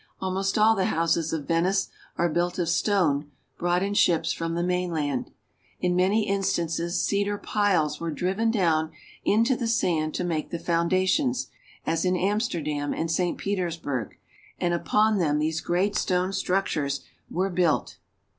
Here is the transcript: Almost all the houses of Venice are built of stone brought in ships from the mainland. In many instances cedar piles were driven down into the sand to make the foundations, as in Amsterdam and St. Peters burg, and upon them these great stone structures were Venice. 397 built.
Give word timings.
Almost 0.19 0.57
all 0.57 0.75
the 0.75 0.85
houses 0.85 1.31
of 1.31 1.47
Venice 1.47 1.89
are 2.17 2.27
built 2.27 2.57
of 2.57 2.67
stone 2.69 3.29
brought 3.59 3.83
in 3.83 3.93
ships 3.93 4.33
from 4.33 4.55
the 4.55 4.63
mainland. 4.63 5.29
In 5.79 5.95
many 5.95 6.27
instances 6.27 6.99
cedar 6.99 7.37
piles 7.37 7.99
were 7.99 8.09
driven 8.09 8.49
down 8.49 8.89
into 9.23 9.55
the 9.55 9.67
sand 9.67 10.15
to 10.15 10.23
make 10.23 10.49
the 10.49 10.57
foundations, 10.57 11.51
as 11.85 12.03
in 12.03 12.17
Amsterdam 12.17 12.95
and 12.95 13.11
St. 13.11 13.37
Peters 13.37 13.77
burg, 13.77 14.17
and 14.59 14.73
upon 14.73 15.19
them 15.19 15.37
these 15.37 15.61
great 15.61 15.95
stone 15.95 16.33
structures 16.33 17.01
were 17.29 17.47
Venice. 17.49 17.53
397 17.53 17.55
built. 17.55 17.97